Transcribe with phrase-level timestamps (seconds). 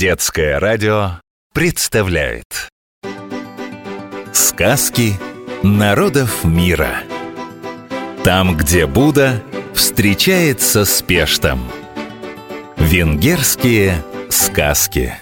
[0.00, 1.20] Детское радио
[1.52, 2.70] представляет
[4.32, 5.12] Сказки
[5.62, 7.02] народов мира
[8.24, 9.42] Там, где Будда
[9.74, 11.60] встречается с Пештом
[12.78, 15.12] Венгерские сказки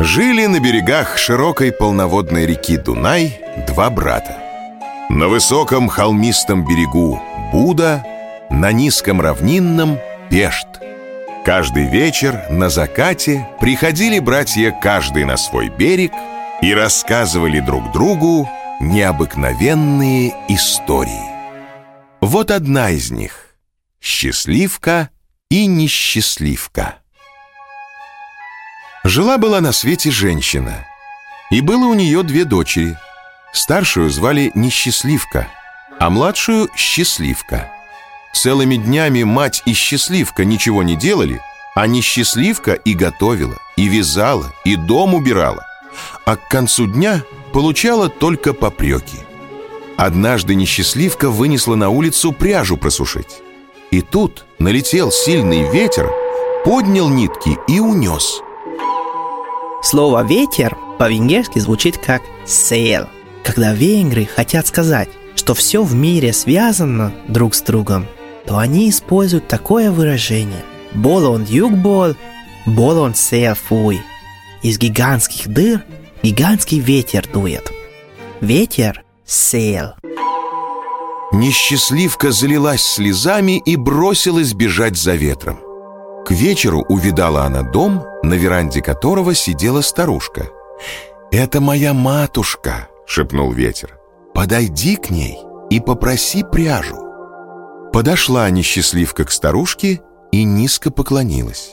[0.00, 4.36] Жили на берегах широкой полноводной реки Дунай два брата.
[5.10, 7.22] На высоком холмистом берегу
[7.52, 8.04] Буда,
[8.50, 10.66] на низком равнинном Пешт.
[11.50, 16.12] Каждый вечер на закате приходили братья каждый на свой берег
[16.62, 18.48] и рассказывали друг другу
[18.80, 21.28] необыкновенные истории.
[22.20, 23.56] Вот одна из них—
[24.00, 25.10] «Счастливка
[25.50, 26.98] и несчастливка».
[29.02, 30.86] Жила-была на свете женщина,
[31.50, 32.96] и было у нее две дочери.
[33.52, 35.48] Старшую звали Несчастливка,
[35.98, 37.79] а младшую— Счастливка.
[38.32, 41.40] Целыми днями мать и Счастливка ничего не делали,
[41.74, 45.66] а Несчастливка и готовила, и вязала, и дом убирала.
[46.24, 47.22] А к концу дня
[47.52, 49.18] получала только попреки.
[49.96, 53.42] Однажды Несчастливка вынесла на улицу пряжу просушить.
[53.90, 56.10] И тут налетел сильный ветер,
[56.64, 58.40] поднял нитки и унес–
[59.82, 63.06] Слово «ветер» по-венгерски звучит как «сел»,
[63.42, 68.06] когда венгры хотят сказать, что все в мире связано друг с другом,
[68.50, 72.16] то они используют такое выражение «болон югбол»,
[72.66, 74.02] «болон сел фуй».
[74.60, 75.84] Из гигантских дыр
[76.24, 77.70] гигантский ветер дует.
[78.40, 79.94] Ветер сел.
[81.30, 85.60] Несчастливка залилась слезами и бросилась бежать за ветром.
[86.26, 90.48] К вечеру увидала она дом, на веранде которого сидела старушка.
[91.30, 93.96] «Это моя матушка»,— шепнул ветер.
[94.34, 95.38] «Подойди к ней
[95.70, 96.99] и попроси пряжу».
[97.92, 101.72] Подошла несчастливка к старушке и низко поклонилась.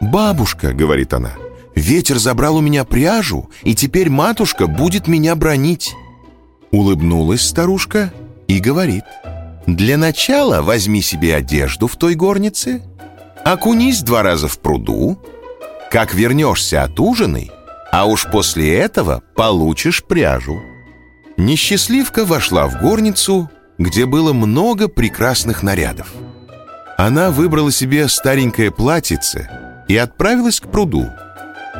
[0.00, 1.32] «Бабушка»,— говорит она,—
[1.74, 5.92] «ветер забрал у меня пряжу, и теперь матушка будет меня бронить».
[6.70, 8.12] Улыбнулась старушка
[8.48, 9.04] и говорит,
[9.66, 12.82] «Для начала возьми себе одежду в той горнице,
[13.44, 15.18] окунись два раза в пруду,
[15.90, 17.50] как вернешься от ужины,
[17.90, 20.62] а уж после этого получишь пряжу.
[21.36, 26.06] Несчастливка вошла в горницу, где было много прекрасных нарядов.
[26.96, 29.50] Она выбрала себе старенькое платьице
[29.88, 31.08] и отправилась к пруду.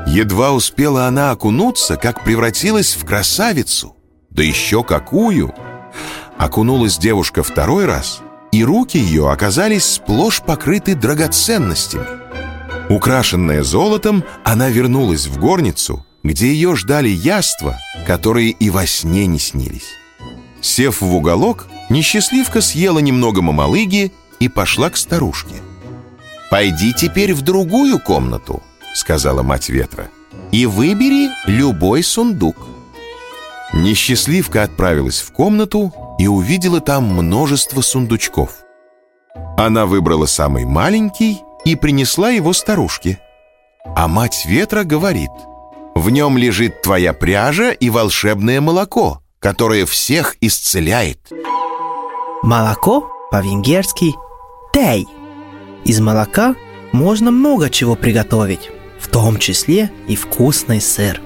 [0.08, 3.94] Едва успела она окунуться, как превратилась в красавицу.
[4.30, 5.54] Да еще какую!
[6.36, 8.20] Окунулась девушка второй раз—
[8.52, 12.06] и руки ее оказались сплошь покрыты драгоценностями.
[12.88, 19.38] Украшенная золотом, она вернулась в горницу, где ее ждали яства, которые и во сне не
[19.38, 19.94] снились.
[20.60, 25.56] Сев в уголок, несчастливка съела немного мамалыги и пошла к старушке.
[26.50, 28.62] «Пойди теперь в другую комнату»,—
[28.94, 30.08] сказала мать ветра,
[30.50, 32.56] «и выбери любой сундук».
[33.72, 38.50] Несчастливка отправилась в комнату и увидела там множество сундучков.
[39.56, 43.20] Она выбрала самый маленький и принесла его старушке.
[43.94, 45.30] А мать ветра говорит,
[45.94, 51.30] «В нем лежит твоя пряжа и волшебное молоко, которое всех исцеляет».
[52.42, 54.14] Молоко по-венгерски
[54.72, 55.06] «тей».
[55.84, 56.54] Из молока
[56.92, 61.20] можно много чего приготовить, в том числе и вкусный сыр.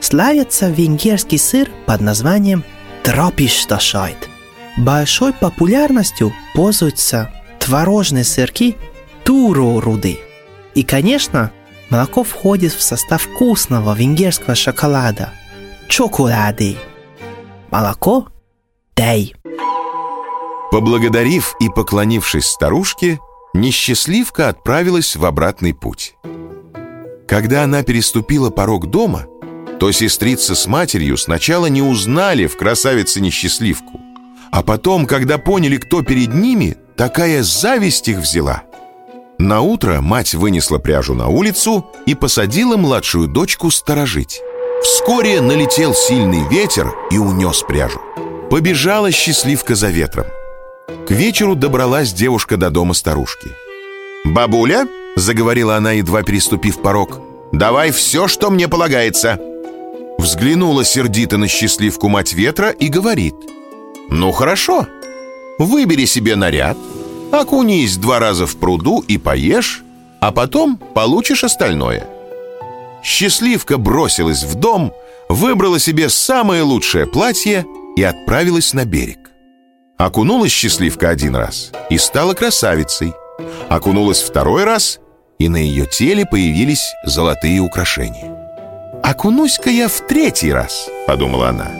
[0.00, 2.62] Славится венгерский сыр под названием
[3.02, 4.28] Тропишташайт.
[4.76, 8.76] Большой популярностью пользуются творожные сырки
[9.24, 10.18] Туро-руды.
[10.74, 11.52] И, конечно,
[11.88, 15.30] молоко входит в состав вкусного венгерского шоколада–
[15.88, 16.76] чоколады.
[17.70, 18.28] Молоко–
[18.96, 19.34] дай.
[20.74, 23.20] Поблагодарив и поклонившись старушке,
[23.54, 26.16] несчастливка отправилась в обратный путь.
[27.28, 29.26] Когда она переступила порог дома–
[29.78, 34.00] то сестрица с матерью сначала не узнали в красавице-несчастливку.
[34.50, 38.62] А потом, когда поняли, кто перед ними, такая зависть их взяла.
[39.38, 44.40] На утро мать вынесла пряжу на улицу и посадила младшую дочку сторожить.
[44.82, 48.00] Вскоре налетел сильный ветер и унес пряжу.
[48.50, 50.26] Побежала счастливка за ветром.
[51.06, 53.48] К вечеру добралась девушка до дома старушки.
[54.24, 57.20] «Бабуля»,— заговорила она, едва переступив порог,—
[57.52, 59.38] «давай все, что мне полагается».
[60.18, 63.34] Взглянула сердито на счастливку мать ветра и говорит
[64.08, 64.86] «Ну хорошо,
[65.58, 66.78] выбери себе наряд,
[67.32, 69.82] окунись два раза в пруду и поешь,
[70.20, 72.08] а потом получишь остальное».
[73.02, 74.94] Счастливка бросилась в дом,
[75.28, 79.23] выбрала себе самое лучшее платье и отправилась на берег.
[79.96, 83.12] Окунулась счастливка один раз и стала красавицей.
[83.68, 85.00] Окунулась второй раз
[85.38, 88.32] и на ее теле появились золотые украшения.
[89.02, 91.70] «Окунусь-ка я в третий раз»,— подумала она.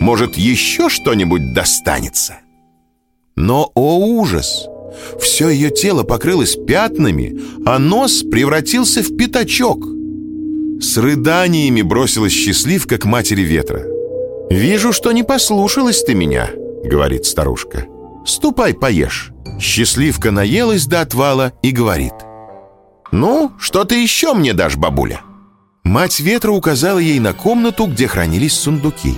[0.00, 2.38] «Может, еще что-нибудь достанется?»
[3.36, 4.66] Но, о ужас!
[5.20, 7.36] Все ее тело покрылось пятнами,
[7.66, 9.84] а нос превратился в пятачок.
[10.80, 13.84] С рыданиями бросилась счастливка к матери ветра.
[14.50, 16.50] «Вижу, что не послушалась ты меня»,—
[16.84, 17.86] говорит старушка.
[18.24, 19.32] «Ступай, поешь».
[19.60, 22.14] Счастливка наелась до отвала и говорит.
[23.12, 25.20] «Ну, что ты еще мне дашь, бабуля?»
[25.84, 29.14] Мать ветра указала ей на комнату, где хранились сундуки.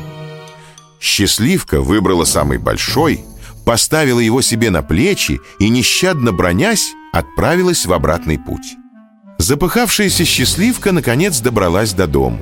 [1.01, 3.25] Счастливка выбрала самый большой,
[3.65, 8.77] поставила его себе на плечи и, нещадно бронясь, отправилась в обратный путь.
[9.39, 12.41] Запыхавшаяся счастливка наконец добралась до дому.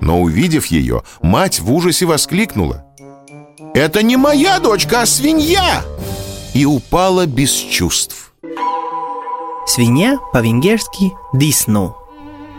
[0.00, 2.85] Но, увидев ее, мать в ужасе воскликнула.
[3.76, 5.84] «Это не моя дочка, а свинья!»
[6.54, 8.32] И упала без чувств.
[9.66, 11.94] Свинья по-венгерски «дисну».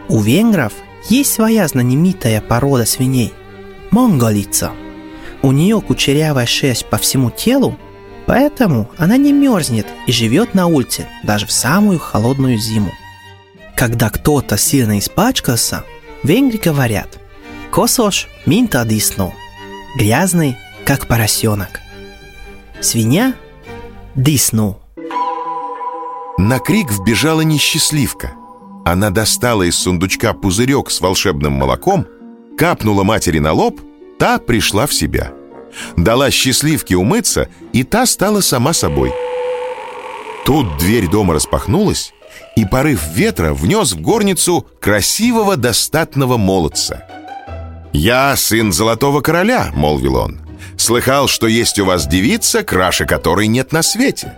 [0.09, 0.73] У венгров
[1.09, 3.33] есть своя знаменитая порода свиней–
[3.89, 4.73] монголица.
[5.41, 7.75] У нее кучерявая шерсть по всему телу,
[8.27, 12.91] поэтому она не мерзнет и живет на улице даже в самую холодную зиму.
[13.75, 15.83] Когда кто-то сильно испачкался,
[16.21, 17.17] венгры говорят
[17.71, 19.33] «косош минта дисну»–
[19.97, 20.55] грязный,
[20.87, 21.81] как поросенок.
[22.81, 23.35] Свинья–
[24.15, 24.79] дисну.
[26.37, 28.31] На крик вбежала несчастливка–
[28.87, 32.07] она достала из сундучка пузырек с волшебным молоком,
[32.57, 33.81] капнула матери на лоб,
[34.17, 35.33] та пришла в себя.
[35.97, 39.11] Дала счастливке умыться, и та стала сама собой.
[40.45, 42.13] Тут дверь дома распахнулась,
[42.55, 47.05] и порыв ветра внес в горницу красивого достатного молодца.
[47.91, 50.46] «Я сын золотого короля»,— молвил он.
[50.77, 54.33] «Слыхал, что есть у вас девица, краше которой нет на свете».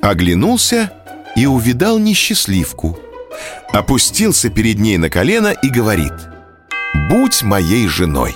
[0.00, 0.92] Оглянулся
[1.36, 2.98] и увидал несчастливку—
[3.72, 6.12] опустился перед ней на колено и говорит
[7.08, 8.34] «Будь моей женой».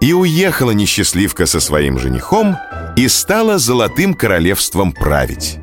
[0.00, 2.56] И уехала несчастливка со своим женихом
[2.96, 5.58] и стала золотым королевством править.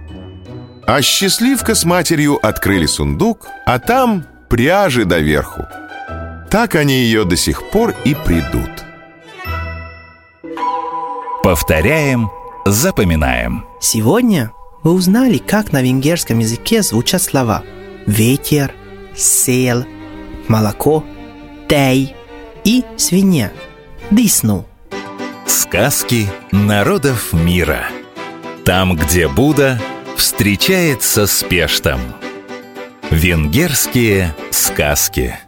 [0.85, 5.65] А счастливка с матерью открыли сундук, а там пряжи доверху.
[6.51, 8.69] Так они ее до сих пор и придут.
[11.47, 12.29] Повторяем,
[12.65, 13.63] запоминаем.
[13.79, 14.51] Сегодня
[14.83, 17.63] вы узнали, как на венгерском языке звучат слова–
[18.05, 18.73] ветер,
[19.15, 19.85] сел,
[20.49, 21.05] молоко,
[21.69, 22.17] тей
[22.65, 23.53] и свинья,
[24.11, 24.65] дисну.
[25.45, 27.85] Сказки народов мира.
[28.65, 29.79] Там, где Будда
[30.17, 32.01] встречается с Пештом.
[33.09, 35.39] Венгерские сказки.